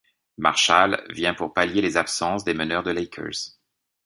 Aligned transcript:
Marshall 0.39 1.03
vient 1.11 1.35
pour 1.35 1.53
pallier 1.53 1.79
les 1.79 1.95
absences 1.95 2.43
des 2.43 2.55
meneurs 2.55 2.81
des 2.81 2.91
Lakers. 2.93 3.51